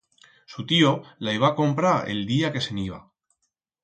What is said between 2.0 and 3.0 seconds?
el día que se'n iba.